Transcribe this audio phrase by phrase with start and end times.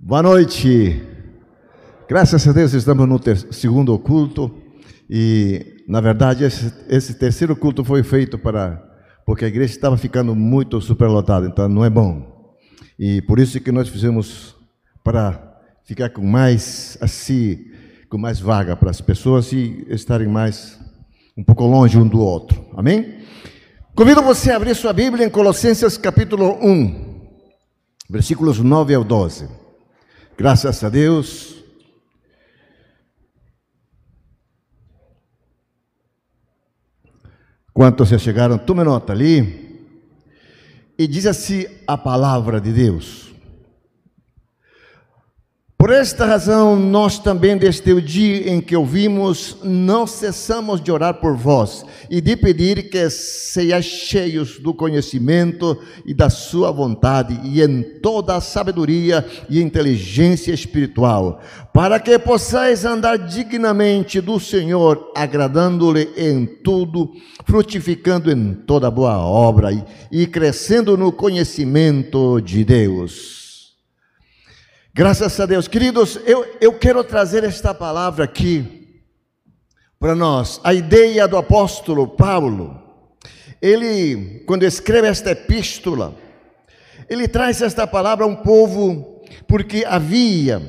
[0.00, 1.02] Boa noite.
[2.08, 3.20] Graças a Deus estamos no
[3.52, 4.54] segundo culto
[5.10, 8.80] e, na verdade, esse, esse terceiro culto foi feito para
[9.26, 12.54] porque a igreja estava ficando muito superlotada, então não é bom.
[12.96, 14.54] E por isso que nós fizemos
[15.02, 17.58] para ficar com mais assim,
[18.08, 20.78] com mais vaga para as pessoas e estarem mais
[21.36, 22.64] um pouco longe um do outro.
[22.76, 23.18] Amém?
[23.96, 27.20] Convido você a abrir sua Bíblia em Colossenses capítulo 1,
[28.08, 29.57] versículos 9 ao 12.
[30.38, 31.56] Graças a Deus.
[37.74, 39.84] Quantos já chegaram, tome nota ali.
[40.96, 43.27] E diz assim a palavra de Deus.
[45.78, 51.14] Por esta razão, nós também, desde o dia em que ouvimos, não cessamos de orar
[51.14, 57.62] por vós e de pedir que sejais cheios do conhecimento e da sua vontade e
[57.62, 61.40] em toda a sabedoria e inteligência espiritual,
[61.72, 67.12] para que possais andar dignamente do Senhor, agradando-lhe em tudo,
[67.46, 69.68] frutificando em toda boa obra
[70.10, 73.47] e, crescendo no conhecimento de Deus.
[74.98, 75.68] Graças a Deus.
[75.68, 79.00] Queridos, eu, eu quero trazer esta palavra aqui
[79.96, 80.60] para nós.
[80.64, 82.82] A ideia do apóstolo Paulo,
[83.62, 86.16] ele, quando escreve esta epístola,
[87.08, 90.60] ele traz esta palavra a um povo, porque havia,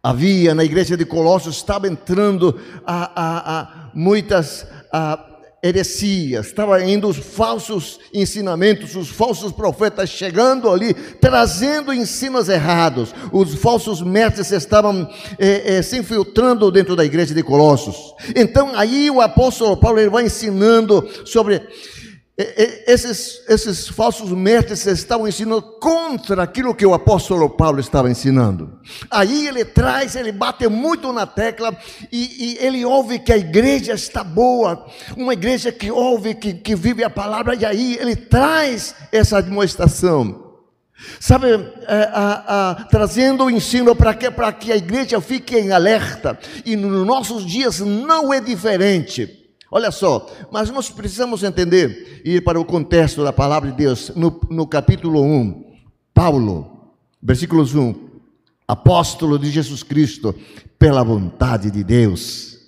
[0.00, 5.29] havia na igreja de Colossos, estava entrando a, a, a muitas a,
[5.62, 13.14] heresias, estava indo os falsos ensinamentos, os falsos profetas chegando ali, trazendo ensinos errados.
[13.30, 18.14] Os falsos mestres estavam eh, eh, se infiltrando dentro da igreja de Colossos.
[18.34, 21.62] Então aí o apóstolo Paulo ele vai ensinando sobre
[22.86, 28.78] esses, esses falsos mestres estavam ensinando contra aquilo que o apóstolo Paulo estava ensinando.
[29.10, 31.76] Aí ele traz, ele bate muito na tecla
[32.10, 36.74] e, e ele ouve que a igreja está boa, uma igreja que ouve, que, que
[36.74, 40.50] vive a palavra, e aí ele traz essa demonstração.
[41.18, 41.46] Sabe,
[41.88, 46.76] é, a, a, trazendo o ensino para que, que a igreja fique em alerta, e
[46.76, 49.39] nos nossos dias não é diferente.
[49.70, 54.40] Olha só, mas nós precisamos entender, ir para o contexto da palavra de Deus, no,
[54.50, 55.64] no capítulo 1,
[56.12, 56.92] Paulo,
[57.22, 57.94] versículos 1,
[58.66, 60.34] apóstolo de Jesus Cristo,
[60.76, 62.58] pela vontade de Deus,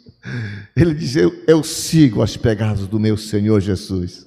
[0.77, 4.27] ele diz: Eu, eu sigo as pegadas do meu Senhor Jesus.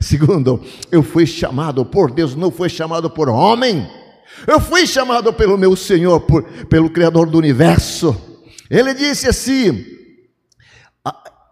[0.00, 0.60] Segundo,
[0.90, 3.86] eu fui chamado por Deus, não fui chamado por homem,
[4.46, 8.16] eu fui chamado pelo meu Senhor, por, pelo Criador do universo.
[8.70, 9.84] Ele disse assim: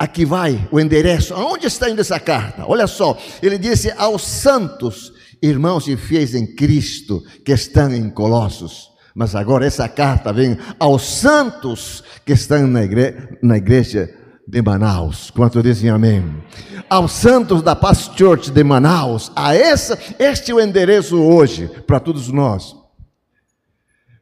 [0.03, 1.33] aqui vai o endereço.
[1.33, 2.65] Aonde está indo essa carta?
[2.67, 8.91] Olha só, ele disse aos santos, irmãos e fiéis em Cristo, que estão em Colossos.
[9.15, 14.13] Mas agora essa carta vem aos santos que estão na, igre na igreja
[14.49, 15.31] de Manaus.
[15.31, 16.43] Quanto dizem amém?
[16.91, 19.31] Aos santos da Paz Church de Manaus.
[19.37, 22.82] A essa, este é o endereço hoje para todos nós.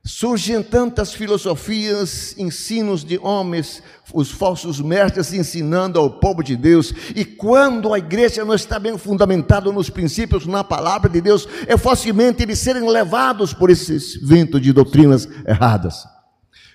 [0.03, 3.83] Surgem tantas filosofias, ensinos de homens,
[4.15, 8.97] os falsos mestres ensinando ao povo de Deus, e quando a igreja não está bem
[8.97, 14.63] fundamentada nos princípios, na palavra de Deus, é facilmente eles serem levados por esses ventos
[14.63, 16.07] de doutrinas erradas.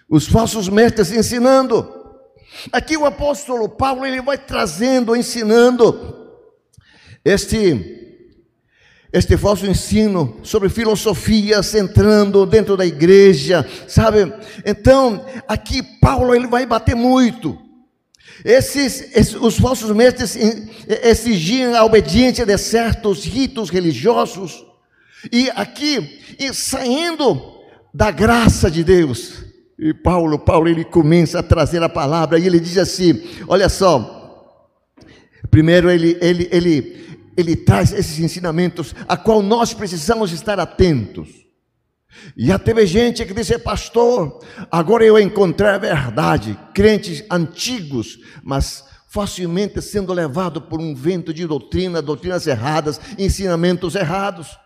[0.08, 1.92] Os falsos mestres ensinando.
[2.72, 6.30] Aqui o apóstolo Paulo ele vai trazendo, ensinando
[7.24, 8.05] este
[9.16, 14.30] este falso ensino sobre filosofias entrando dentro da igreja, sabe?
[14.66, 17.58] Então, aqui Paulo ele vai bater muito.
[18.44, 20.38] Esses, esses, os falsos mestres
[21.02, 24.66] exigiam a obediência de certos ritos religiosos,
[25.32, 27.42] e aqui, e saindo
[27.94, 29.46] da graça de Deus,
[29.80, 34.62] e Paulo, Paulo ele começa a trazer a palavra, e ele diz assim: olha só,
[35.50, 37.05] primeiro ele, ele, ele,
[37.38, 41.30] ele traz esses ensinamentos a qual nós precisamos estar atentos.
[42.36, 44.40] E já teve gente que disse, pastor,
[44.72, 51.46] agora eu encontrei a verdade, crentes antigos, mas facilmente sendo levado por um vento de
[51.46, 54.58] doutrina, doutrinas erradas, ensinamentos errados.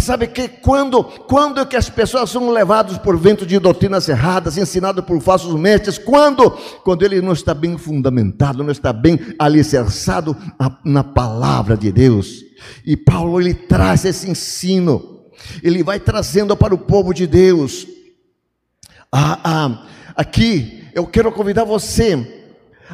[0.00, 5.04] Sabe que quando, quando que as pessoas são levadas por vento de doutrinas erradas, ensinadas
[5.04, 5.98] por falsos mestres?
[5.98, 6.50] Quando?
[6.82, 10.36] Quando ele não está bem fundamentado, não está bem alicerçado
[10.84, 12.44] na palavra de Deus.
[12.84, 15.26] E Paulo ele traz esse ensino,
[15.62, 17.86] ele vai trazendo para o povo de Deus.
[19.12, 19.86] Ah, ah,
[20.16, 22.46] aqui eu quero convidar você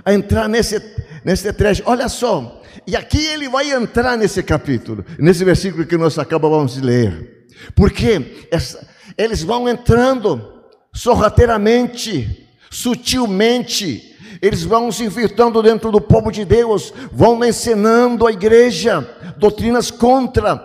[0.04, 0.80] a entrar nesse,
[1.24, 1.82] nesse trecho.
[1.86, 6.80] Olha só, e aqui ele vai entrar nesse capítulo, nesse versículo que nós acabamos de
[6.80, 7.46] ler.
[7.74, 8.86] Porque essa,
[9.16, 10.52] eles vão entrando
[10.92, 19.08] sorrateiramente, sutilmente, eles vão se infiltrando dentro do povo de Deus, vão ensinando a igreja
[19.38, 20.60] doutrinas contra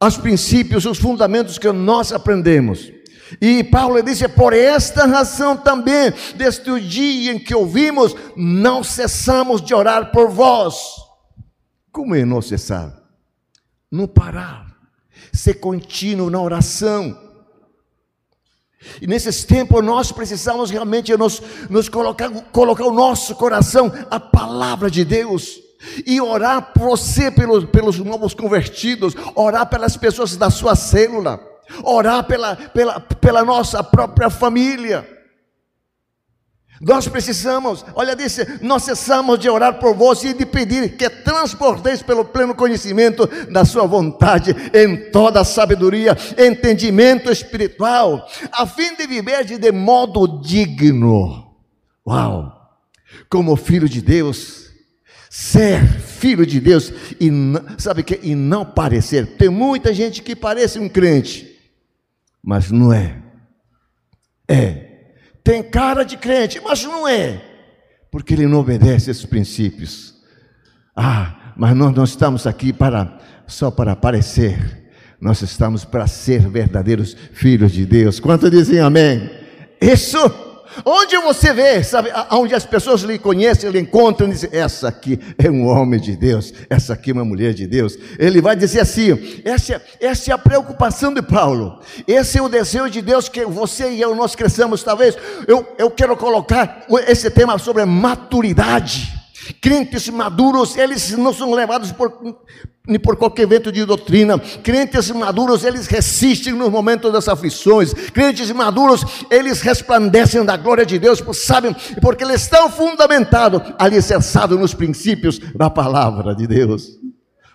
[0.00, 2.90] os princípios, os fundamentos que nós aprendemos.
[3.40, 9.62] E Paulo disse: por esta razão também, desde o dia em que ouvimos, não cessamos
[9.62, 11.11] de orar por vós.
[11.92, 12.90] Como é não cessar?
[13.90, 14.66] Não parar,
[15.32, 17.16] ser contínuo na oração.
[19.00, 24.90] E nesses tempos nós precisamos realmente nos, nos colocar, colocar o nosso coração a palavra
[24.90, 25.60] de Deus
[26.06, 31.40] e orar por você pelos, pelos novos convertidos, orar pelas pessoas da sua célula,
[31.84, 35.06] orar pela, pela, pela nossa própria família.
[36.84, 42.02] Nós precisamos, olha, disse, nós cessamos de orar por vós e de pedir que transporteis
[42.02, 49.06] pelo pleno conhecimento da sua vontade, em toda a sabedoria, entendimento espiritual, a fim de
[49.06, 51.54] viver de modo digno.
[52.04, 52.52] Uau!
[53.30, 54.72] Como filho de Deus,
[55.30, 57.30] ser filho de Deus e
[57.78, 59.36] sabe que e não parecer.
[59.36, 61.60] Tem muita gente que parece um crente,
[62.42, 63.22] mas não é.
[64.48, 64.91] É
[65.44, 67.40] tem cara de crente, mas não é,
[68.10, 70.14] porque ele não obedece esses princípios.
[70.94, 74.90] Ah, mas nós não estamos aqui para só para aparecer,
[75.20, 78.20] nós estamos para ser verdadeiros filhos de Deus.
[78.20, 79.30] Quanto dizem amém?
[79.80, 80.18] Isso
[80.84, 85.50] Onde você vê, sabe, onde as pessoas lhe conhecem, lhe encontram, dizem, essa aqui é
[85.50, 87.98] um homem de Deus, essa aqui é uma mulher de Deus.
[88.18, 92.90] Ele vai dizer assim: essa, essa é a preocupação de Paulo, esse é o desejo
[92.90, 94.82] de Deus que você e eu nós cresçamos.
[94.82, 95.16] Talvez
[95.46, 99.21] eu, eu quero colocar esse tema sobre maturidade.
[99.60, 102.12] Crentes maduros, eles não são levados por,
[102.86, 104.38] nem por qualquer vento de doutrina.
[104.38, 107.92] Crentes maduros, eles resistem nos momentos das aflições.
[107.92, 114.74] Crentes maduros, eles resplandecem da glória de Deus, sabem, porque eles estão fundamentados, alicerçados nos
[114.74, 116.98] princípios da palavra de Deus.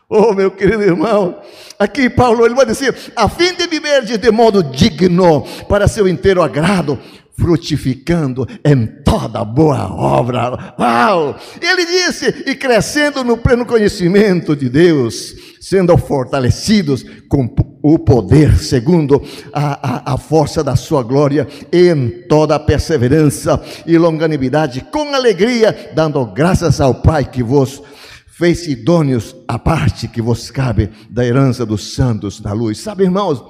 [0.09, 1.37] Oh, meu querido irmão,
[1.77, 6.41] aqui Paulo ele vai dizer: a fim de viver de modo digno para seu inteiro
[6.41, 6.97] agrado,
[7.37, 10.75] frutificando em toda boa obra.
[10.79, 11.35] Uau!
[11.61, 17.47] Ele disse: e crescendo no pleno conhecimento de Deus, sendo fortalecidos com
[17.83, 19.21] o poder, segundo
[19.53, 26.25] a, a, a força da sua glória, em toda perseverança e longanimidade, com alegria, dando
[26.25, 27.81] graças ao Pai que vos
[28.27, 32.79] fez idôneos a parte que vos cabe da herança dos santos da luz.
[32.79, 33.43] Sabe, irmãos,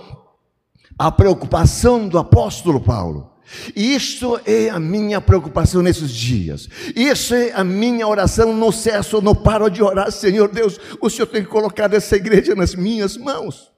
[0.98, 3.37] a preocupação do apóstolo Paulo
[3.76, 6.68] isto é a minha preocupação nesses dias.
[6.96, 8.54] Isso é a minha oração.
[8.54, 10.12] Não cesso, não paro de orar.
[10.12, 13.72] Senhor Deus, o Senhor tem colocado essa igreja nas minhas mãos.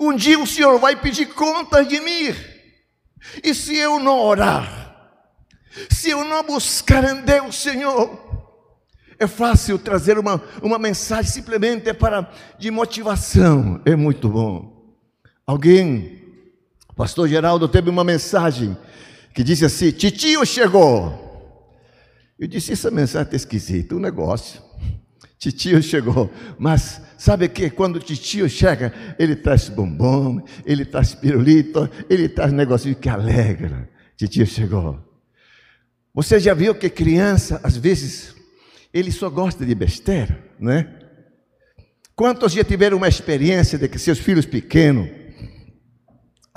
[0.00, 2.34] Um dia o Senhor vai pedir conta de mim.
[3.42, 5.12] E se eu não orar,
[5.90, 8.28] se eu não buscar em Deus, Senhor,
[9.18, 12.28] é fácil trazer uma, uma mensagem simplesmente para
[12.58, 13.80] de motivação.
[13.84, 14.96] É muito bom.
[15.46, 16.22] Alguém,
[16.96, 18.76] pastor Geraldo, teve uma mensagem
[19.38, 21.14] que disse assim: Titio chegou.
[22.36, 24.60] Eu disse: Essa mensagem está esquisita, um negócio.
[25.38, 31.88] Titio chegou, mas sabe que quando o titio chega, ele traz bombom, ele traz pirulito,
[32.10, 33.88] ele traz negocinho que alegra.
[34.16, 34.98] Titio chegou.
[36.12, 38.34] Você já viu que criança, às vezes,
[38.92, 40.92] ele só gosta de besteira, né?
[42.16, 45.08] Quantos já tiveram uma experiência de que seus filhos pequenos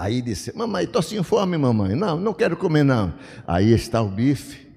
[0.01, 1.93] Aí disse: Mamãe, estou sem fome, mamãe.
[1.93, 3.13] Não, não quero comer, não.
[3.47, 4.67] Aí está o bife,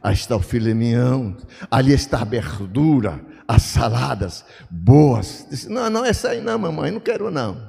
[0.00, 1.32] aí está o filé mignon,
[1.68, 5.48] ali está a verdura, as saladas boas.
[5.50, 7.68] Disse: Não, não, essa aí não, mamãe, não quero, não.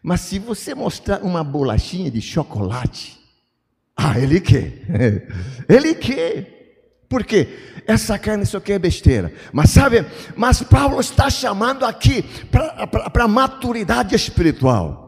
[0.00, 3.18] Mas se você mostrar uma bolachinha de chocolate,
[3.96, 4.86] ah, ele quer.
[5.68, 7.06] Ele quer.
[7.08, 7.48] Por quê?
[7.86, 9.32] Essa carne só quer besteira.
[9.52, 10.04] Mas sabe,
[10.36, 15.03] mas Paulo está chamando aqui para a maturidade espiritual.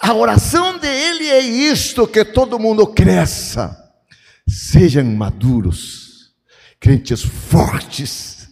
[0.00, 3.76] A oração dele é isto: que todo mundo cresça,
[4.46, 6.32] sejam maduros,
[6.80, 8.48] crentes fortes,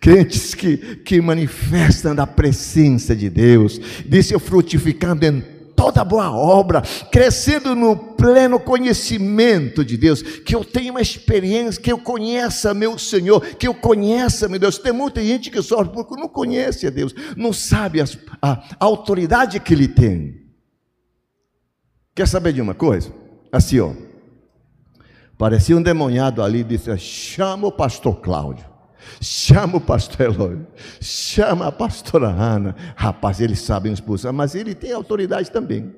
[0.00, 7.72] crentes que, que manifestam da presença de Deus, disse frutificando em toda boa obra, crescendo
[7.76, 13.40] no pleno conhecimento de Deus, que eu tenha uma experiência, que eu conheça meu Senhor,
[13.40, 14.76] que eu conheça meu Deus.
[14.76, 18.04] Tem muita gente que sofre porque não conhece a Deus, não sabe a,
[18.42, 20.37] a, a autoridade que Ele tem.
[22.18, 23.12] Quer saber de uma coisa?
[23.52, 23.92] Assim, ó.
[25.38, 28.66] Parecia um demoniado ali, disse: chama o pastor Cláudio.
[29.22, 30.58] chama o pastor Eloy,
[31.00, 32.74] chama a pastora Ana.
[32.96, 35.94] Rapaz, eles sabem expulsar, mas ele tem autoridade também.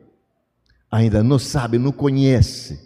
[0.92, 2.78] Ainda não sabe, não conhece.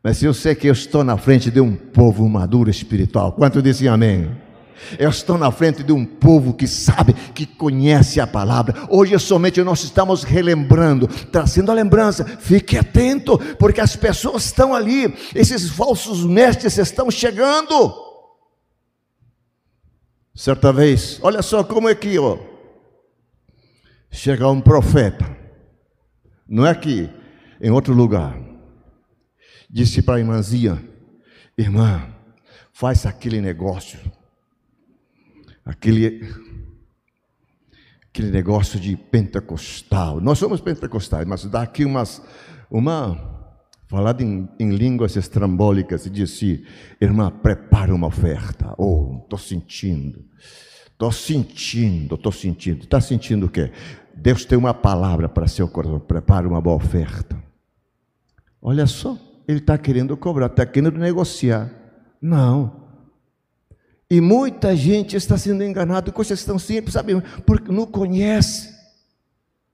[0.00, 3.32] Mas eu sei que eu estou na frente de um povo maduro espiritual.
[3.32, 4.30] Quanto dizem amém?
[4.98, 8.86] Eu estou na frente de um povo que sabe, que conhece a palavra.
[8.88, 12.24] Hoje somente nós estamos relembrando, trazendo a lembrança.
[12.24, 18.02] Fique atento, porque as pessoas estão ali, esses falsos mestres estão chegando.
[20.34, 22.38] Certa vez, olha só como é que ó,
[24.10, 25.24] chega um profeta,
[26.48, 27.08] não é aqui,
[27.60, 28.36] em outro lugar,
[29.70, 30.82] disse para a irmãzinha:
[31.56, 32.08] Irmã,
[32.72, 33.98] faz aquele negócio
[35.64, 36.28] aquele,
[38.08, 40.20] aquele negócio de pentecostal.
[40.20, 42.22] Nós somos pentecostais, mas dá aqui umas,
[42.70, 43.50] uma,
[43.86, 46.64] falado em, em línguas estrambólicas, e disse,
[47.00, 48.74] irmã, prepara uma oferta.
[48.76, 50.24] Oh, estou sentindo,
[50.90, 52.84] estou sentindo, estou sentindo.
[52.84, 53.72] Está sentindo o quê?
[54.14, 57.42] Deus tem uma palavra para seu coração, prepara uma boa oferta.
[58.60, 61.70] Olha só, ele está querendo cobrar, está querendo negociar.
[62.20, 62.83] Não,
[64.10, 67.20] e muita gente está sendo enganada com questão simples, sabe?
[67.46, 68.74] Porque não conhece.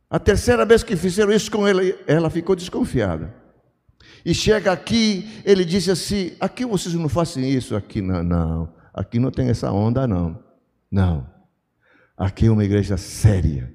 [0.08, 3.34] A terceira vez que fizeram isso com ela, ela ficou desconfiada.
[4.24, 8.72] E chega aqui, ele disse assim: aqui vocês não fazem isso, aqui não, não.
[8.92, 10.38] Aqui não tem essa onda, não.
[10.90, 11.26] Não.
[12.16, 13.72] Aqui é uma igreja séria,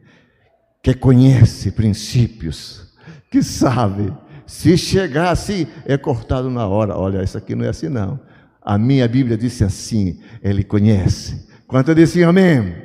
[0.84, 2.94] que conhece princípios,
[3.32, 4.14] que sabe.
[4.46, 6.96] Se chegar assim, é cortado na hora.
[6.96, 8.20] Olha, isso aqui não é assim, não.
[8.65, 11.48] A minha Bíblia disse assim: Ele conhece.
[11.67, 12.75] Quanto disse amém?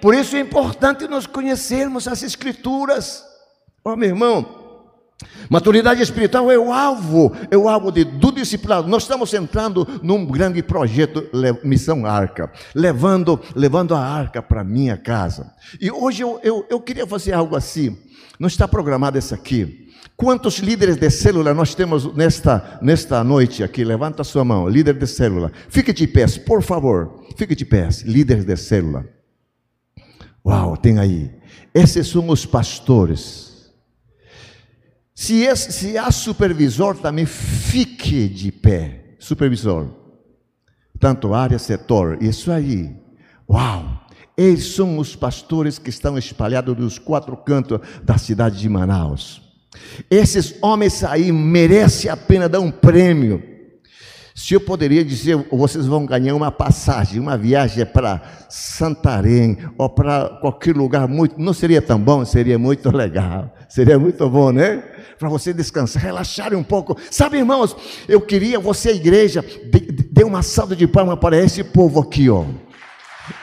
[0.00, 3.24] Por isso é importante nós conhecermos as Escrituras.
[3.84, 4.55] Ó oh, meu irmão,
[5.48, 8.88] Maturidade espiritual é o alvo, é o alvo de, do discipulado.
[8.88, 11.24] Nós estamos entrando num grande projeto,
[11.64, 15.52] Missão Arca, levando, levando a arca para minha casa.
[15.80, 17.96] E hoje eu, eu, eu queria fazer algo assim.
[18.38, 23.84] Não está programado isso aqui, Quantos líderes de célula nós temos nesta, nesta noite aqui?
[23.84, 25.52] Levanta a sua mão, líder de célula.
[25.68, 27.26] Fique de pé, por favor.
[27.36, 29.04] Fique de pé, líderes de célula.
[30.42, 31.30] Uau, tem aí.
[31.74, 33.45] Esses são os pastores.
[35.18, 39.16] Se, esse, se há supervisor, também fique de pé.
[39.18, 39.88] Supervisor.
[41.00, 42.22] Tanto área, setor.
[42.22, 42.94] Isso aí.
[43.48, 44.04] Uau.
[44.36, 49.40] Eles são os pastores que estão espalhados nos quatro cantos da cidade de Manaus.
[50.10, 53.42] Esses homens aí merecem a pena dar um prêmio.
[54.34, 58.20] Se eu poderia dizer, vocês vão ganhar uma passagem, uma viagem para
[58.50, 64.28] Santarém ou para qualquer lugar muito, não seria tão bom, seria muito legal, seria muito
[64.28, 64.82] bom, né?
[65.18, 66.96] Para você descansar, relaxar um pouco.
[67.10, 67.76] Sabe, irmãos,
[68.08, 69.44] eu queria você, igreja,
[70.10, 72.44] dê uma salva de palmas para esse povo aqui, ó.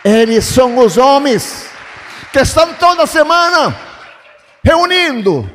[0.04, 1.66] Eles são os homens
[2.32, 3.76] que estão toda semana
[4.64, 5.50] reunindo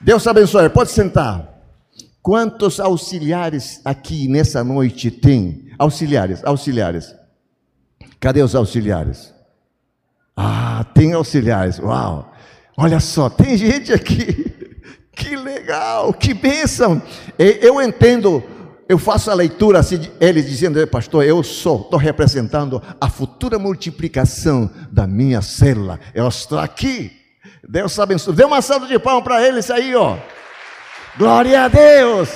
[0.00, 1.46] Deus abençoe, pode sentar.
[2.22, 5.70] Quantos auxiliares aqui nessa noite tem?
[5.78, 7.14] Auxiliares, auxiliares.
[8.18, 9.34] Cadê os auxiliares?
[10.34, 11.78] Ah, tem auxiliares.
[11.78, 12.29] Uau!
[12.80, 14.46] Olha só, tem gente aqui.
[15.12, 17.02] Que legal, que bênção.
[17.36, 18.42] Eu entendo,
[18.88, 24.70] eu faço a leitura assim, eles dizendo, pastor, eu sou, estou representando a futura multiplicação
[24.90, 26.00] da minha célula.
[26.14, 27.20] Eu estou aqui
[27.70, 28.34] Deus abençoe.
[28.34, 30.16] Dê uma salva de palmas para eles aí, ó.
[31.16, 32.28] Glória a Deus.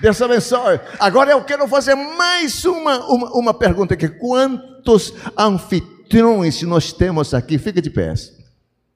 [0.00, 0.80] Deus abençoe.
[0.98, 4.08] Agora eu quero fazer mais uma, uma, uma pergunta aqui.
[4.08, 7.56] Quantos anfitriões nós temos aqui?
[7.58, 8.14] Fica de pé.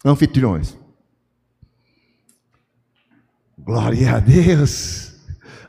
[0.04, 0.76] Anfitriões.
[3.58, 5.12] Glória a Deus.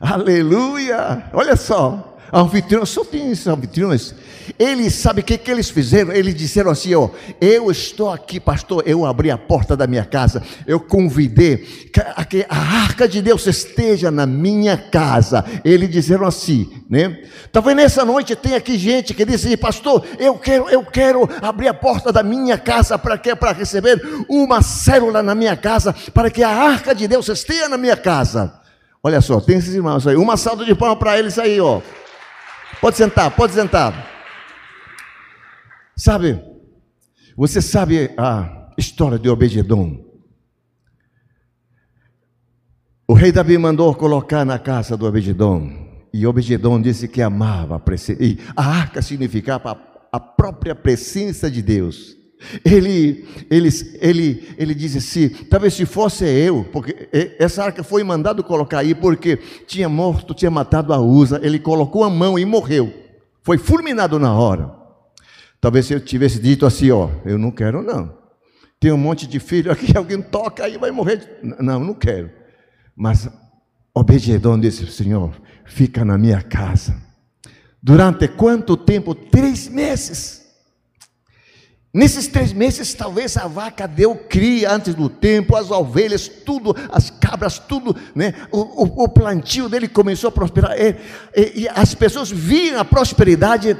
[0.00, 1.30] Aleluia.
[1.32, 4.14] Olha só anfitriões, só tem esses anfitriões.
[4.58, 6.12] Eles, sabe o que, que eles fizeram?
[6.12, 8.82] Eles disseram assim: ó, eu estou aqui, pastor.
[8.86, 11.58] Eu abri a porta da minha casa, eu convidei
[12.28, 15.44] que a arca de Deus esteja na minha casa.
[15.64, 17.22] Eles disseram assim, né?
[17.50, 21.68] Talvez nessa noite tem aqui gente que diz assim, pastor, eu quero, eu quero abrir
[21.68, 23.34] a porta da minha casa para quê?
[23.34, 27.76] Para receber uma célula na minha casa, para que a arca de Deus esteja na
[27.76, 28.60] minha casa.
[29.02, 30.16] Olha só, tem esses irmãos aí.
[30.16, 31.80] Uma salva de palmas para eles aí, ó.
[32.80, 34.11] Pode sentar, pode sentar.
[36.04, 36.42] Sabe,
[37.36, 40.04] você sabe a história de Obededon?
[43.06, 45.70] O rei Davi mandou colocar na casa do Obededon.
[46.12, 48.20] E Obededon disse que amava a presença.
[48.20, 49.80] E a arca significava
[50.10, 52.16] a própria presença de Deus.
[52.64, 53.68] Ele, ele,
[54.00, 58.92] ele, ele diz assim: talvez se fosse eu, porque essa arca foi mandado colocar aí
[58.92, 59.36] porque
[59.68, 61.38] tinha morto, tinha matado a Usa.
[61.44, 62.92] Ele colocou a mão e morreu.
[63.40, 64.81] Foi fulminado na hora.
[65.62, 68.18] Talvez se eu tivesse dito assim, ó, eu não quero não.
[68.80, 71.38] Tem um monte de filho aqui, alguém toca aí vai morrer.
[71.60, 72.32] Não, não quero.
[72.96, 73.30] Mas
[73.94, 75.32] Obededon disse, Senhor,
[75.64, 77.00] fica na minha casa.
[77.80, 79.14] Durante quanto tempo?
[79.14, 80.42] Três meses.
[81.94, 87.10] Nesses três meses, talvez a vaca deu cria antes do tempo, as ovelhas, tudo, as
[87.10, 88.34] cabras, tudo, né?
[88.50, 90.72] O, o, o plantio dele começou a prosperar.
[90.76, 90.96] E,
[91.36, 93.76] e, e, as pessoas viam a prosperidade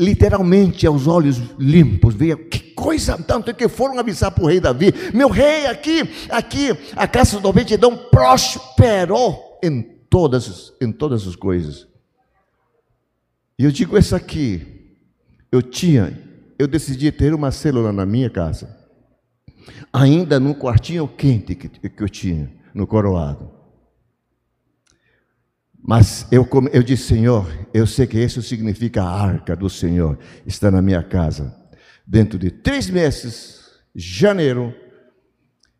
[0.00, 2.14] literalmente aos olhos limpos.
[2.14, 6.76] Veio que coisa tanto que foram avisar para o rei Davi: meu rei, aqui, aqui,
[6.96, 11.86] a casa do obedidão prosperou em todas, em todas as coisas.
[13.58, 14.96] E eu digo isso aqui,
[15.52, 16.28] eu tinha
[16.60, 18.76] eu decidi ter uma célula na minha casa,
[19.90, 23.50] ainda no quartinho quente que, que eu tinha, no coroado.
[25.82, 30.70] Mas eu, eu disse, Senhor, eu sei que isso significa a arca do Senhor, está
[30.70, 31.54] na minha casa.
[32.06, 33.60] Dentro de três meses,
[33.94, 34.74] janeiro,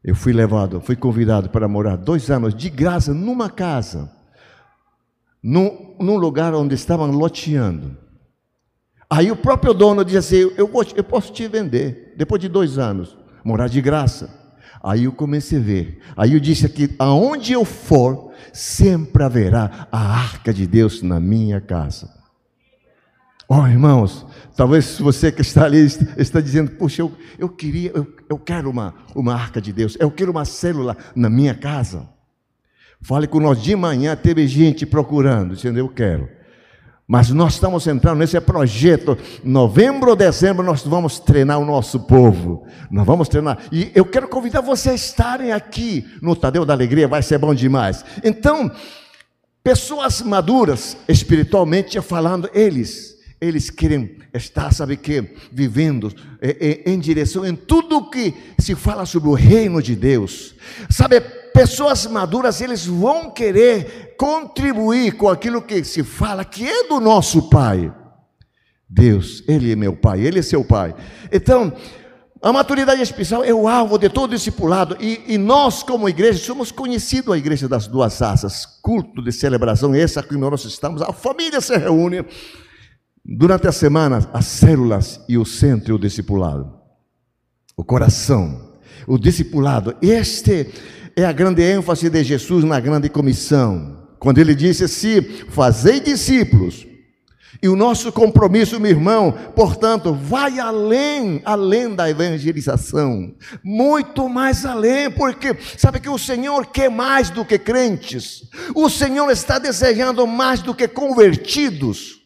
[0.03, 4.11] eu fui levado, fui convidado para morar dois anos de graça numa casa,
[5.43, 7.97] num, num lugar onde estavam loteando.
[9.09, 13.17] Aí o próprio dono dizia assim: eu, eu posso te vender, depois de dois anos,
[13.45, 14.40] morar de graça.
[14.83, 16.01] Aí eu comecei a ver.
[16.17, 21.61] Aí eu disse aqui: aonde eu for, sempre haverá a arca de Deus na minha
[21.61, 22.19] casa.
[23.49, 24.25] Oh, irmãos,
[24.57, 25.85] talvez você que está ali
[26.17, 30.11] está dizendo: Puxa, eu, eu queria, eu, eu quero uma, uma arca de Deus, eu
[30.11, 32.09] quero uma célula na minha casa.
[33.03, 36.29] Fale com nós de manhã, teve gente procurando, dizendo: Eu quero.
[37.11, 39.19] Mas nós estamos entrando nesse projeto.
[39.43, 42.65] Novembro ou dezembro nós vamos treinar o nosso povo.
[42.89, 43.59] Nós vamos treinar.
[43.73, 47.53] E eu quero convidar vocês a estarem aqui no Tadeu da Alegria, vai ser bom
[47.53, 48.05] demais.
[48.23, 48.71] Então,
[49.61, 57.57] pessoas maduras, espiritualmente falando, eles, eles querem estar, sabe que, vivendo em, em direção em
[57.57, 60.55] tudo que se fala sobre o reino de Deus.
[60.89, 61.21] Sabe,
[61.53, 67.49] pessoas maduras, eles vão querer contribuir com aquilo que se fala que é do nosso
[67.49, 67.93] Pai.
[68.89, 70.95] Deus, Ele é meu Pai, Ele é seu Pai.
[71.31, 71.73] Então,
[72.43, 76.73] a maturidade especial é o alvo de todo discipulado, e, e nós, como igreja, somos
[76.73, 81.61] conhecidos a igreja das duas raças, culto de celebração, essa que nós estamos, a família
[81.61, 82.25] se reúne.
[83.23, 86.73] Durante a semana, as células e o centro, o discipulado,
[87.77, 88.71] o coração,
[89.07, 90.73] o discipulado, este
[91.21, 96.87] é a grande ênfase de Jesus na grande comissão, quando ele disse assim: Fazei discípulos.
[97.63, 105.11] E o nosso compromisso, meu irmão, portanto, vai além, além da evangelização, muito mais além,
[105.11, 110.63] porque sabe que o Senhor quer mais do que crentes, o Senhor está desejando mais
[110.63, 112.21] do que convertidos,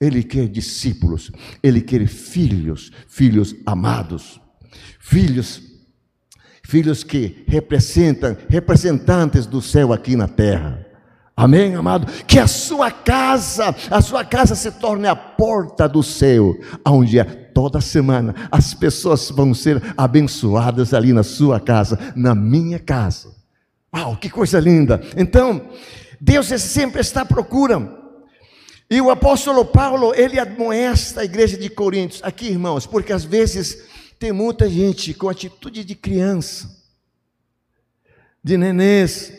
[0.00, 4.40] Ele quer discípulos, Ele quer filhos, filhos amados,
[5.00, 5.67] filhos
[6.68, 10.86] filhos que representam, representantes do céu aqui na terra.
[11.34, 12.06] Amém, amado?
[12.24, 16.54] Que a sua casa, a sua casa se torne a porta do céu,
[16.86, 22.78] onde é toda semana as pessoas vão ser abençoadas ali na sua casa, na minha
[22.78, 23.34] casa.
[23.96, 25.00] Uau, que coisa linda!
[25.16, 25.70] Então,
[26.20, 27.96] Deus sempre está à procura.
[28.90, 33.88] E o apóstolo Paulo, ele admoesta a igreja de Coríntios, aqui irmãos, porque às vezes
[34.18, 36.76] tem muita gente com atitude de criança,
[38.42, 39.32] de nenês.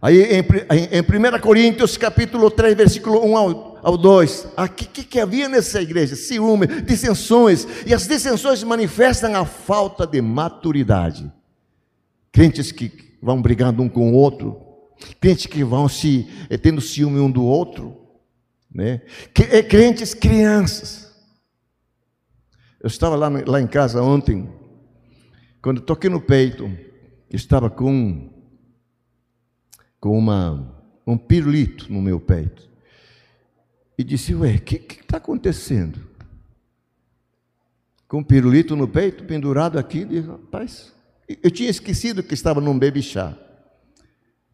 [0.00, 5.20] Aí em, em, 1 Coríntios capítulo 3, versículo 1 ao, ao 2, o que, que
[5.20, 6.14] havia nessa igreja?
[6.14, 11.30] Ciúme, dissensões, e as dissensões manifestam a falta de maturidade.
[12.30, 14.60] Crentes que vão brigando um com o outro,
[15.20, 17.96] crentes que vão se eh, tendo ciúme um do outro,
[18.72, 19.02] né?
[19.34, 20.99] Eh, crentes crianças
[22.80, 24.48] eu estava lá, lá em casa ontem,
[25.60, 26.70] quando toquei no peito,
[27.30, 28.30] estava com,
[30.00, 32.68] com uma, um pirulito no meu peito.
[33.98, 36.00] E disse, ué, o que está acontecendo?
[38.08, 40.92] Com um pirulito no peito, pendurado aqui, disse, rapaz,
[41.28, 43.36] eu tinha esquecido que estava num baby chá.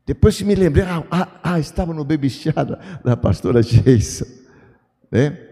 [0.05, 4.27] Depois me lembrei, ah, ah, ah, estava no baby chá da, da pastora Geisa.
[5.11, 5.47] Né?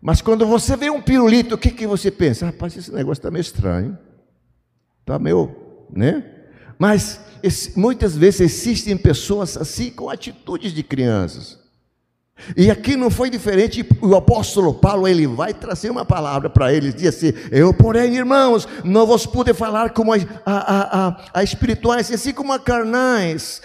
[0.00, 2.46] Mas quando você vê um pirulito, o que, que você pensa?
[2.46, 3.98] Rapaz, esse negócio está meio estranho.
[5.00, 5.54] Está meio,
[5.90, 6.24] né?
[6.78, 11.58] Mas esse, muitas vezes existem pessoas assim com atitudes de crianças.
[12.54, 16.94] E aqui não foi diferente, o apóstolo Paulo, ele vai trazer uma palavra para eles,
[16.94, 22.12] diz assim, eu porém, irmãos, não vos pude falar como a, a, a, a espirituais,
[22.12, 23.62] assim como a carnais,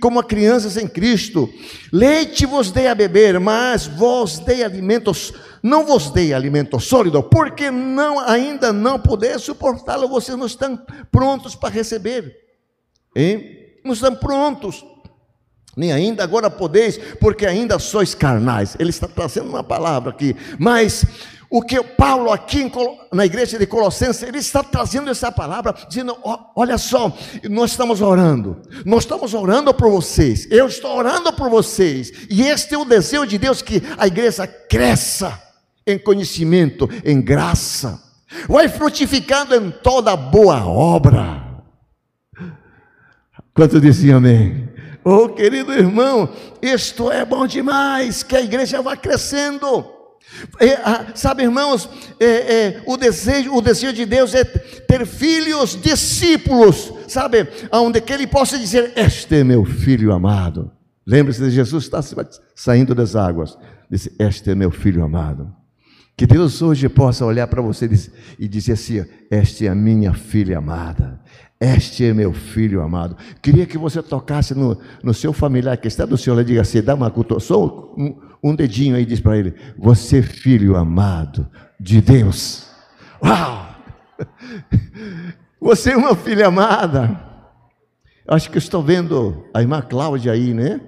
[0.00, 1.52] como a crianças em Cristo,
[1.92, 7.72] leite vos dei a beber, mas vos dei alimentos, não vos dei alimento sólido, porque
[7.72, 12.36] não, ainda não poder suportá-lo, vocês não estão prontos para receber,
[13.14, 13.66] hein?
[13.84, 14.84] não estão prontos,
[15.76, 18.76] nem ainda agora podeis, porque ainda sois carnais.
[18.78, 21.04] Ele está trazendo uma palavra aqui, mas
[21.50, 22.70] o que Paulo aqui
[23.12, 26.16] na igreja de Colossenses, ele está trazendo essa palavra, dizendo:
[26.54, 27.16] olha só,
[27.48, 32.74] nós estamos orando, nós estamos orando por vocês, eu estou orando por vocês, e este
[32.74, 35.40] é o desejo de Deus que a igreja cresça
[35.86, 38.02] em conhecimento, em graça,
[38.48, 41.44] vai frutificando em toda boa obra.
[43.54, 44.65] Quanto diziam amém?
[45.08, 46.28] Oh, querido irmão,
[46.60, 49.86] isto é bom demais, que a igreja vá crescendo.
[50.58, 51.88] É, ah, sabe, irmãos,
[52.18, 58.12] é, é, o, desejo, o desejo de Deus é ter filhos discípulos, sabe, onde que
[58.12, 60.72] ele possa dizer: Este é meu filho amado.
[61.06, 62.00] Lembre-se de Jesus está
[62.56, 63.56] saindo das águas,
[63.88, 65.54] disse: Este é meu filho amado.
[66.16, 67.88] Que Deus hoje possa olhar para você
[68.40, 71.20] e dizer assim: Esta é a minha filha amada,
[71.60, 73.16] este é meu filho amado.
[73.40, 76.82] Queria que você tocasse no, no seu familiar que está do senhor e diga assim:
[76.82, 81.48] dá uma só um, um dedinho aí diz para ele: Você, filho amado
[81.80, 82.68] de Deus.
[83.22, 83.74] Uau!
[85.60, 87.18] Você é uma filha amada.
[88.28, 90.80] Acho que estou vendo a irmã Cláudia aí, né?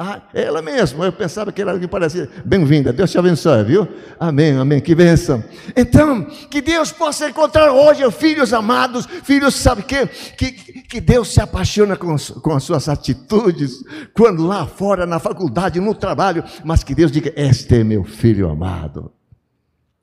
[0.00, 2.30] Ah, ela mesma, eu pensava que era alguém parecia.
[2.44, 3.88] Bem-vinda, Deus te abençoe, viu?
[4.20, 5.42] Amém, amém, que bênção.
[5.76, 11.40] Então, que Deus possa encontrar hoje filhos amados, filhos, sabe que, que, que Deus se
[11.40, 13.82] apaixona com, com as suas atitudes,
[14.14, 18.48] quando lá fora, na faculdade, no trabalho, mas que Deus diga: Este é meu filho
[18.48, 19.10] amado.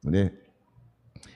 [0.03, 0.31] Né?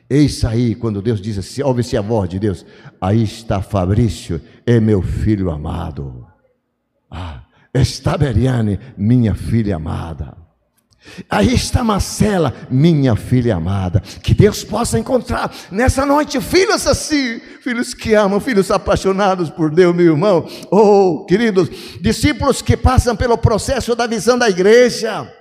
[0.09, 2.65] Eis aí, quando Deus diz assim, ouve-se a voz de Deus,
[2.99, 6.27] aí está Fabrício, é meu filho amado.
[7.09, 7.43] Ah,
[7.73, 10.37] está Beriane, minha filha amada.
[11.29, 14.01] Aí está Marcela, minha filha amada.
[14.21, 19.95] Que Deus possa encontrar nessa noite filhos assim, filhos que amam, filhos apaixonados por Deus,
[19.95, 20.47] meu irmão.
[20.69, 21.69] Oh, queridos,
[22.01, 25.38] discípulos que passam pelo processo da visão da igreja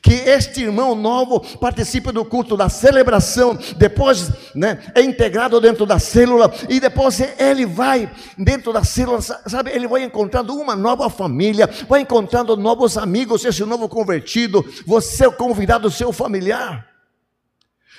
[0.00, 5.98] que este irmão novo participe do culto da celebração, depois né, é integrado dentro da
[5.98, 11.68] célula, e depois ele vai dentro da célula, sabe, ele vai encontrando uma nova família,
[11.88, 16.86] vai encontrando novos amigos, esse novo convertido, você é o convidado, seu familiar.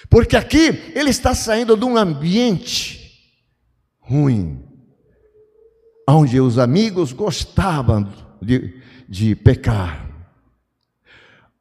[0.10, 3.12] Porque aqui ele está saindo de um ambiente
[4.00, 4.64] ruim,
[6.08, 8.08] onde os amigos gostavam
[8.40, 10.05] de, de pecar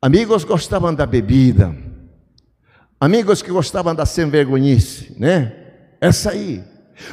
[0.04, 1.74] Amigos gostavam da bebida.
[3.00, 5.56] Amigos que gostavam da sem vergonhice, né?
[5.98, 6.62] Essa aí.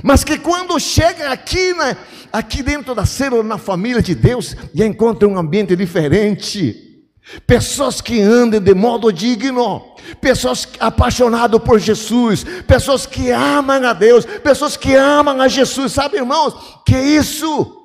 [0.04, 1.96] Mas que quando chega aqui, né,
[2.34, 7.08] aqui dentro da célula, na família de Deus, e encontra um ambiente diferente.
[7.48, 14.26] Pessoas que andam de modo digno, pessoas apaixonadas por Jesus, pessoas que amam a Deus,
[14.26, 16.82] pessoas que amam a Jesus, sabe, irmãos?
[16.86, 17.81] Que isso?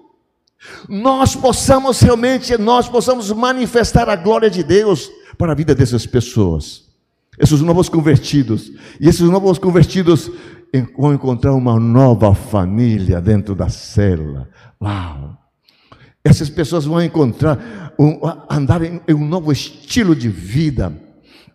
[0.88, 6.84] Nós possamos realmente, nós possamos manifestar a glória de Deus para a vida dessas pessoas,
[7.38, 10.30] esses novos convertidos, e esses novos convertidos
[10.96, 14.48] vão encontrar uma nova família dentro da célula.
[14.82, 15.36] Uau!
[16.24, 17.94] Essas pessoas vão encontrar,
[18.50, 20.92] andar em um novo estilo de vida,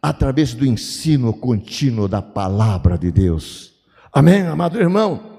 [0.01, 3.73] através do ensino contínuo da palavra de Deus.
[4.13, 5.30] Amém, amado irmão?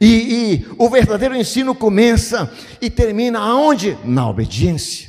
[0.00, 2.50] E, e, o verdadeiro ensino começa
[2.80, 3.96] e termina aonde?
[4.04, 5.08] Na obediência.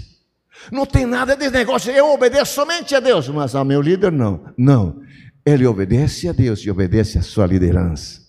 [0.71, 4.41] Não tem nada de negócio, eu obedeço somente a Deus, mas ao meu líder não.
[4.57, 5.01] Não.
[5.45, 8.21] Ele obedece a Deus e obedece à sua liderança.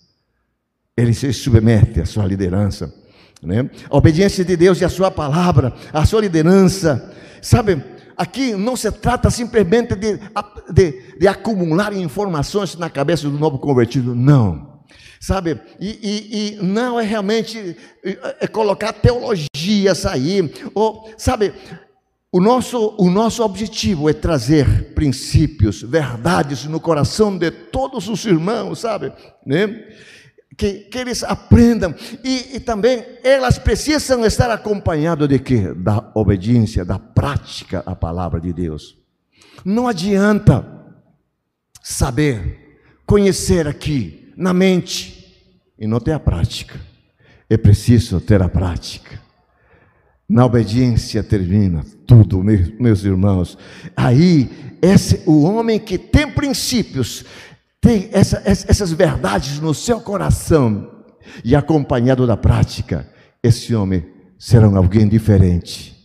[0.95, 2.93] Ele se submete à sua liderança.
[3.41, 3.69] Né?
[3.89, 7.13] A obediência de Deus e a sua palavra, a sua liderança.
[7.41, 7.81] Sabe,
[8.17, 10.19] aqui não se trata simplesmente de,
[10.71, 14.68] de, de acumular informações na cabeça do novo convertido, não
[15.19, 15.59] sabe?
[15.79, 21.53] E, e, e, não é realmente é colocar teologias aí, ou, sabe?
[22.31, 28.79] O nosso, o nosso objetivo é trazer princípios, verdades no coração de todos os irmãos,
[28.79, 29.11] sabe?
[29.43, 29.83] Né?
[30.55, 35.73] Que, que eles aprendam e, e também elas precisam estar acompanhadas de quê?
[35.73, 38.95] Da obediência, da prática à palavra de Deus.
[39.65, 40.65] Não adianta
[41.81, 42.77] saber,
[43.07, 45.35] conhecer aqui, na mente
[45.77, 46.79] e não ter a prática.
[47.49, 49.19] É preciso ter a prática.
[50.27, 52.41] Na obediência termina tudo,
[52.79, 53.57] meus irmãos.
[53.97, 54.49] Aí,
[54.81, 57.25] esse, o homem que tem princípios,
[57.81, 61.03] tem essa, essas verdades no seu coração
[61.43, 63.09] e acompanhado da prática,
[63.43, 64.05] esse homem
[64.37, 65.98] será alguém diferente.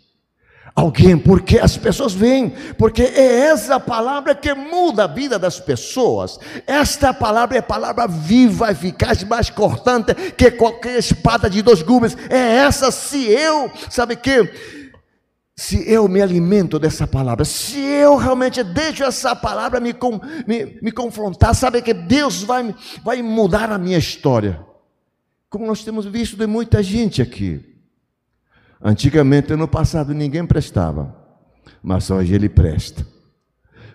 [0.77, 6.41] Alguém, porque as pessoas vêm, porque é essa palavra que muda a vida das pessoas.
[6.67, 12.17] Esta palavra é palavra viva, eficaz, mais cortante que qualquer espada de dois gumes.
[12.29, 14.53] É essa, se eu, sabe que?
[15.57, 19.95] Se eu me alimento dessa palavra, se eu realmente deixo essa palavra me,
[20.45, 24.61] me, me confrontar, sabe que Deus vai, vai mudar a minha história.
[25.49, 27.74] Como nós temos visto de muita gente aqui.
[28.87, 31.17] Antigamente, no passado, ninguém prestava,
[31.83, 33.07] mas hoje ele presta,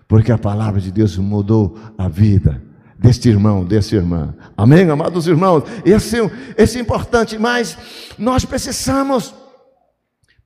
[0.07, 2.59] porque a palavra de Deus mudou a vida
[2.97, 4.33] deste irmão, dessa irmã.
[4.57, 5.63] Amém, amados irmãos?
[5.85, 6.17] Esse,
[6.57, 7.77] esse é importante, mas
[8.17, 9.31] nós precisamos,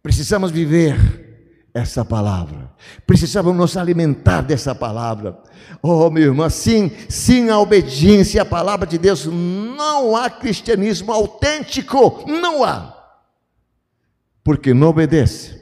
[0.02, 2.70] precisamos viver essa palavra,
[3.08, 5.38] precisamos nos alimentar dessa palavra.
[5.82, 12.26] Oh, meu irmão, sim, sim, a obediência à palavra de Deus, não há cristianismo autêntico,
[12.28, 13.03] não há
[14.44, 15.62] porque não obedece.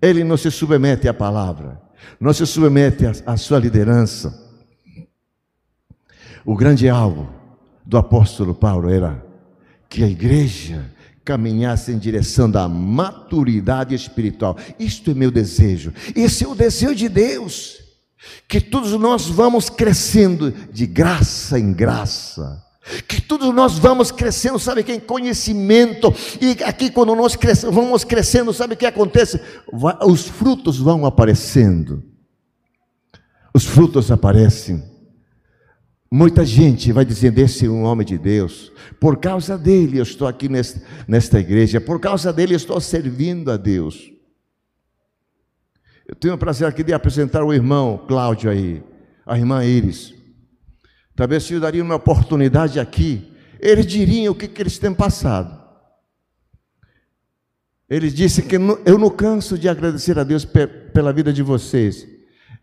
[0.00, 1.80] Ele não se submete à palavra,
[2.18, 4.48] não se submete à, sua liderança.
[6.44, 7.30] O grande alvo
[7.84, 9.22] do apóstolo Paulo era
[9.88, 10.90] que a igreja
[11.22, 14.56] caminhasse em direção da maturidade espiritual.
[14.78, 15.92] Isto é meu desejo.
[16.16, 17.78] Esse é o desejo de Deus.
[18.48, 22.69] Que todos nós vamos crescendo de graça em graça
[23.06, 28.04] que todos nós vamos crescendo, sabe que em conhecimento, e aqui quando nós crescemos, vamos
[28.04, 29.40] crescendo, sabe o que acontece?
[30.06, 32.02] Os frutos vão aparecendo,
[33.54, 34.82] os frutos aparecem,
[36.10, 40.26] muita gente vai dizendo, esse é um homem de Deus, por causa dele eu estou
[40.26, 44.10] aqui nesta, nesta igreja, por causa dele eu estou servindo a Deus,
[46.06, 48.82] eu tenho o prazer aqui de apresentar o irmão Cláudio aí,
[49.24, 50.19] a irmã Iris,
[51.14, 55.60] Talvez se eu daria uma oportunidade aqui, eles diriam o que, que eles têm passado.
[57.88, 60.46] Eles dizem que eu não canso de agradecer a Deus
[60.94, 62.06] pela vida de vocês.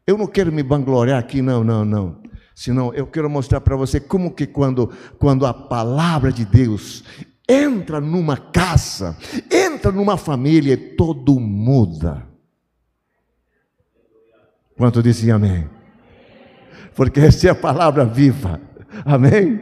[0.05, 2.23] Eu não quero me vangloriar aqui, não, não, não.
[2.55, 4.87] Senão eu quero mostrar para você como que quando,
[5.19, 7.03] quando a palavra de Deus
[7.47, 9.17] entra numa casa,
[9.51, 12.25] entra numa família, todo muda.
[14.77, 15.69] Quanto dizem amém?
[16.97, 18.59] Porque essa é a palavra viva,
[19.05, 19.61] amém?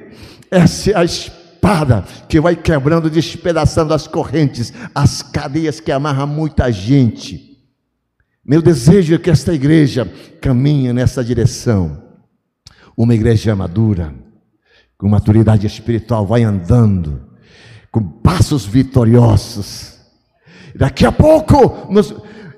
[0.49, 6.71] Essa é a espada que vai quebrando, despedaçando as correntes, as cadeias que amarram muita
[6.71, 7.59] gente.
[8.43, 12.01] Meu desejo é que esta igreja caminhe nessa direção,
[12.95, 14.15] uma igreja madura,
[14.97, 17.21] com maturidade espiritual, vai andando,
[17.91, 19.99] com passos vitoriosos.
[20.73, 22.15] Daqui a pouco, nos,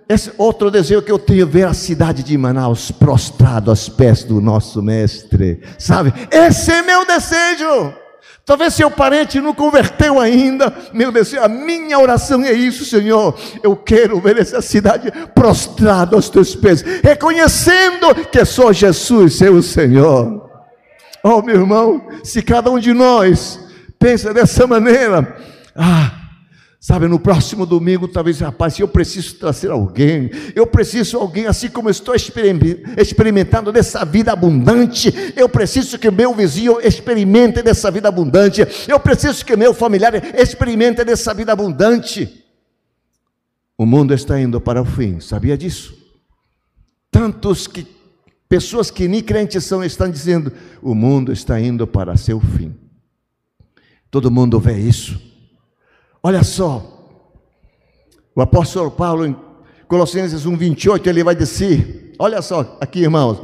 [0.09, 4.23] esse outro desejo que eu tenho é ver a cidade de Manaus prostrado aos pés
[4.23, 6.13] do nosso mestre, sabe?
[6.31, 7.93] Esse é meu desejo.
[8.45, 13.37] Talvez seu parente não converteu ainda, meu desejo, a minha oração é isso, Senhor.
[13.61, 20.49] Eu quero ver essa cidade prostrada aos teus pés, reconhecendo que só Jesus o Senhor.
[21.21, 23.59] Oh, meu irmão, se cada um de nós
[23.99, 25.35] pensa dessa maneira,
[25.75, 26.16] ah,
[26.87, 31.89] Sabe, no próximo domingo, talvez, rapaz, eu preciso trazer alguém, eu preciso alguém, assim como
[31.89, 38.97] estou experimentando dessa vida abundante, eu preciso que meu vizinho experimente dessa vida abundante, eu
[39.01, 42.45] preciso que meu familiar experimente dessa vida abundante.
[43.77, 45.93] O mundo está indo para o fim, sabia disso?
[47.11, 47.85] Tantos que,
[48.47, 52.73] pessoas que nem crentes são, estão dizendo: o mundo está indo para seu fim.
[54.09, 55.26] Todo mundo vê isso.
[56.27, 56.83] Olha só,
[58.35, 59.33] o apóstolo Paulo, em
[59.87, 63.39] Colossenses 1, 28, ele vai dizer: olha só, aqui irmãos,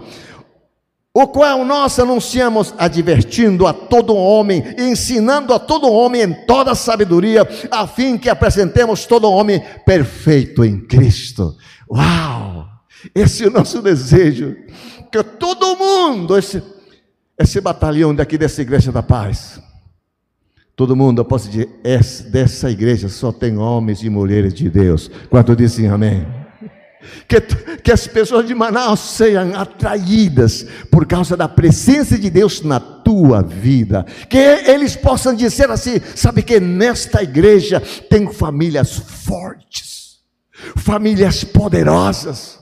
[1.14, 7.48] o qual nós anunciamos, advertindo a todo homem, ensinando a todo homem em toda sabedoria,
[7.72, 11.56] a fim que apresentemos todo homem perfeito em Cristo.
[11.90, 12.68] Uau!
[13.16, 14.58] Esse é o nosso desejo,
[15.10, 16.62] que todo mundo, esse,
[17.40, 19.63] esse batalhão daqui dessa igreja da paz,
[20.76, 21.70] Todo mundo, eu posso dizer,
[22.32, 25.10] dessa igreja só tem homens e mulheres de Deus.
[25.30, 26.26] Quanto dizem amém?
[27.28, 27.42] Que,
[27.78, 33.44] que as pessoas de Manaus sejam atraídas por causa da presença de Deus na tua
[33.44, 34.06] vida.
[34.28, 40.22] Que eles possam dizer assim: sabe que nesta igreja tem famílias fortes,
[40.78, 42.60] famílias poderosas.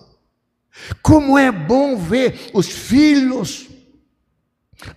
[1.02, 3.69] Como é bom ver os filhos,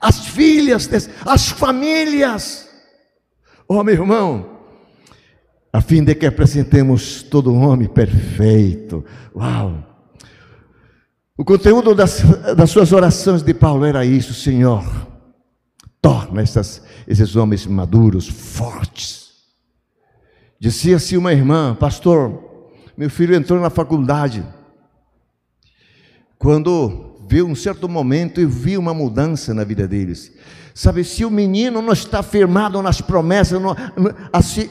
[0.00, 0.88] as filhas,
[1.26, 2.63] as famílias
[3.66, 4.54] Oh, meu irmão,
[5.72, 9.04] a fim de que apresentemos todo homem perfeito.
[9.34, 9.82] Uau!
[11.36, 12.22] O conteúdo das,
[12.56, 14.84] das suas orações de Paulo era isso, Senhor.
[16.00, 19.32] Torna essas, esses homens maduros, fortes.
[20.60, 22.40] Dizia-se uma irmã, pastor,
[22.96, 24.46] meu filho entrou na faculdade.
[26.38, 30.32] Quando viu um certo momento e viu uma mudança na vida deles.
[30.76, 33.76] Sabe, se o menino não está firmado nas promessas, não,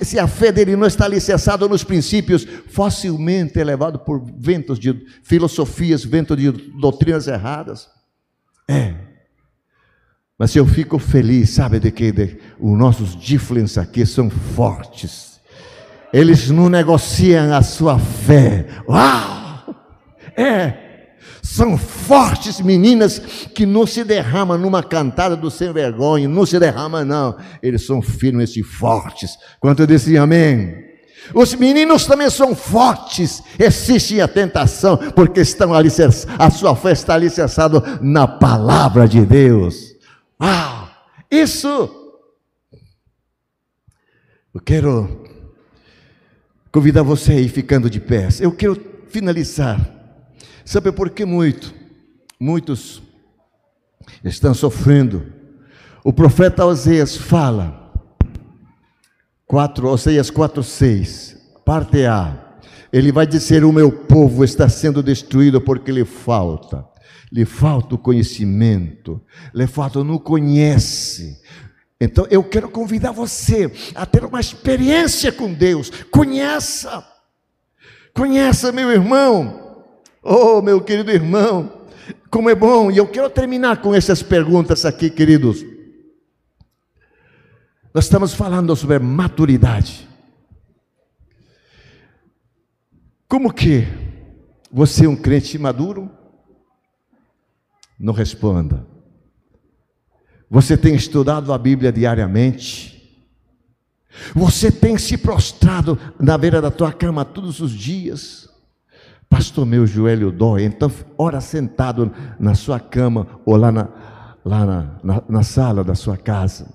[0.02, 4.94] se a fé dele não está alicerçada nos princípios, facilmente é levado por ventos de
[5.24, 7.88] filosofias, ventos de doutrinas erradas.
[8.68, 8.96] É.
[10.38, 15.40] Mas eu fico feliz, sabe de que de, os nossos difflens aqui são fortes.
[16.12, 18.68] Eles não negociam a sua fé.
[18.90, 19.74] Uau!
[20.36, 20.83] É.
[21.54, 23.20] São fortes meninas
[23.54, 27.38] que não se derramam numa cantada do sem vergonha, não se derramam, não.
[27.62, 29.38] Eles são firmes e fortes.
[29.60, 30.84] Quanto disse amém?
[31.32, 37.14] Os meninos também são fortes, resistem à tentação, porque estão alicerçados, a sua fé está
[37.14, 39.94] alicerçada na palavra de Deus.
[40.40, 40.90] Ah,
[41.30, 41.68] isso.
[44.56, 45.24] Eu quero
[46.72, 48.28] convidar você aí ficando de pé.
[48.40, 48.76] Eu quero
[49.08, 50.03] finalizar
[50.66, 51.74] Sabe por que muito?
[52.40, 53.02] Muitos
[54.24, 55.26] estão sofrendo.
[56.04, 57.92] O profeta Oséias fala,
[59.48, 62.58] 4, Oséias 4, 6, parte A.
[62.92, 66.86] Ele vai dizer: O meu povo está sendo destruído porque lhe falta,
[67.32, 69.22] lhe falta o conhecimento,
[69.54, 71.42] lhe falta, não conhece.
[72.00, 75.90] Então eu quero convidar você a ter uma experiência com Deus.
[76.12, 77.06] Conheça,
[78.14, 79.63] conheça, meu irmão.
[80.24, 81.82] Oh, meu querido irmão,
[82.30, 85.66] como é bom, e eu quero terminar com essas perguntas aqui, queridos.
[87.94, 90.08] Nós estamos falando sobre maturidade.
[93.28, 93.86] Como que
[94.72, 96.10] você é um crente maduro?
[98.00, 98.88] Não responda.
[100.50, 102.94] Você tem estudado a Bíblia diariamente?
[104.34, 108.53] Você tem se prostrado na beira da tua cama todos os dias?
[109.34, 110.64] Pastor, meu joelho dói.
[110.64, 113.90] Então, ora sentado na sua cama ou lá na,
[114.46, 116.72] lá na, na, na sala da sua casa.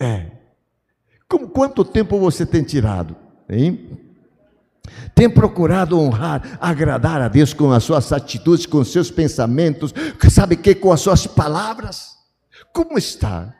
[0.00, 0.26] É.
[1.28, 3.14] Como, quanto tempo você tem tirado?
[3.48, 3.96] Hein?
[5.14, 9.94] Tem procurado honrar, agradar a Deus com as suas atitudes, com os seus pensamentos,
[10.28, 12.16] sabe que com as suas palavras?
[12.72, 13.54] Como está?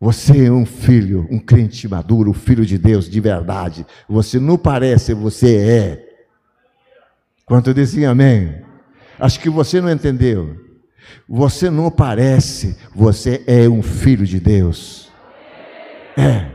[0.00, 3.86] Você é um filho, um crente maduro, filho de Deus de verdade.
[4.08, 6.03] Você não parece, você é.
[7.46, 8.62] Quanto dizem amém?
[9.18, 10.56] Acho que você não entendeu.
[11.28, 15.10] Você não parece, você é um filho de Deus.
[16.16, 16.52] É.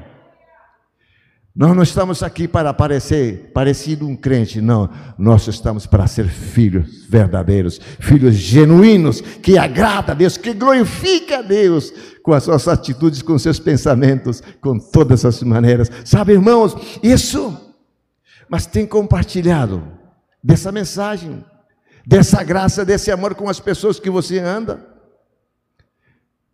[1.55, 4.89] Nós não estamos aqui para parecer parecido um crente, não.
[5.17, 11.41] Nós estamos para ser filhos verdadeiros, filhos genuínos, que agrada a Deus, que glorifica a
[11.41, 11.91] Deus
[12.23, 15.91] com as suas atitudes, com seus pensamentos, com todas as maneiras.
[16.05, 17.75] Sabe, irmãos, isso,
[18.49, 19.98] mas tem compartilhado
[20.43, 21.43] dessa mensagem,
[22.05, 24.85] dessa graça, desse amor com as pessoas que você anda.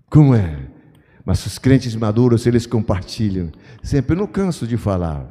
[0.09, 0.67] Como é?
[1.25, 3.51] Mas os crentes maduros, eles compartilham.
[3.81, 5.25] Sempre não canso de falar.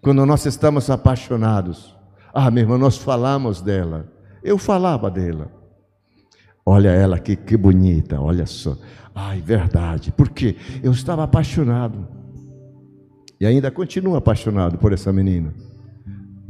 [0.00, 1.96] Quando nós estamos apaixonados,
[2.34, 4.10] ah, meu irmão, nós falamos dela.
[4.42, 5.50] Eu falava dela.
[6.66, 8.76] Olha ela aqui, que bonita, olha só.
[9.14, 10.10] Ai, verdade.
[10.12, 12.08] Porque eu estava apaixonado.
[13.40, 15.54] E ainda continuo apaixonado por essa menina.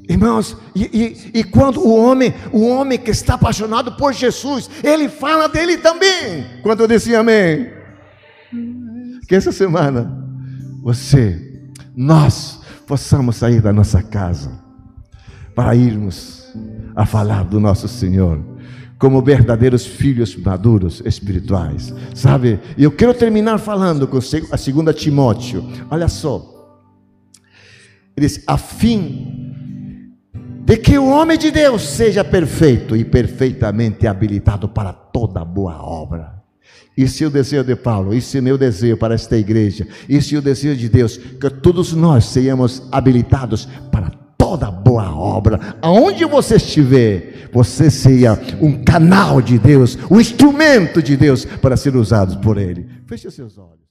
[0.08, 5.08] Irmãos, e, e, e, quando o homem, o homem que está apaixonado por Jesus, ele
[5.08, 6.44] fala dele também.
[6.62, 7.70] Quando eu disse amém.
[9.28, 10.12] Que essa semana
[10.82, 14.60] você, nós possamos sair da nossa casa
[15.54, 16.52] para irmos
[16.96, 18.52] a falar do nosso Senhor
[18.98, 22.60] como verdadeiros filhos maduros espirituais, sabe?
[22.76, 25.64] E eu quero terminar falando com a segunda Timóteo.
[25.90, 26.48] Olha só.
[28.16, 29.52] Ele diz: a fim
[30.64, 36.42] de que o homem de Deus seja perfeito e perfeitamente habilitado para toda boa obra.
[36.96, 40.38] Isso é o desejo de Paulo, é o meu desejo para esta igreja, isso é
[40.38, 45.76] o desejo de Deus, que todos nós sejamos habilitados para toda boa obra.
[45.80, 51.96] Aonde você estiver, você seja um canal de Deus, um instrumento de Deus para ser
[51.96, 52.86] usado por Ele.
[53.06, 53.81] Feche seus olhos.